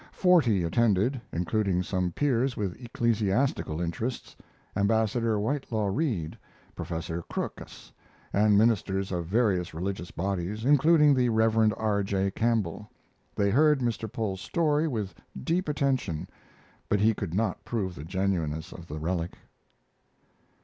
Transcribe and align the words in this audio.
Forty 0.13 0.63
attended, 0.63 1.21
including 1.31 1.83
some 1.83 2.11
peers 2.11 2.57
with 2.57 2.73
ecclesiastical 2.83 3.79
interests, 3.79 4.35
Ambassador 4.75 5.39
Whitelaw 5.39 5.89
Reid, 5.95 6.35
Professor 6.75 7.21
Crookas, 7.31 7.91
and 8.33 8.57
ministers 8.57 9.11
of 9.11 9.27
various 9.27 9.75
religious 9.75 10.09
bodies, 10.09 10.65
including 10.65 11.13
the 11.13 11.29
Rev. 11.29 11.71
R. 11.77 12.01
J. 12.01 12.31
Campbell. 12.31 12.89
They 13.35 13.51
heard 13.51 13.79
Mr. 13.81 14.11
Pole's 14.11 14.41
story 14.41 14.87
with 14.87 15.13
deep 15.43 15.69
attention, 15.69 16.27
but 16.89 16.99
he 16.99 17.13
could 17.13 17.35
not 17.35 17.63
prove 17.63 17.93
the 17.93 18.03
genuineness 18.03 18.71
of 18.73 18.87
the 18.87 18.97
relic." 18.97 19.37